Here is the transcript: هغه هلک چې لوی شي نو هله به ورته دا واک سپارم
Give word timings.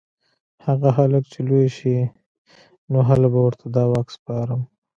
هغه 0.65 0.89
هلک 0.97 1.23
چې 1.31 1.39
لوی 1.49 1.67
شي 1.77 1.95
نو 2.91 2.99
هله 3.09 3.27
به 3.33 3.39
ورته 3.45 3.65
دا 3.75 3.83
واک 3.91 4.07
سپارم 4.15 4.61